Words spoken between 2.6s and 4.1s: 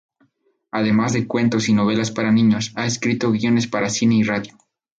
ha escrito guiones para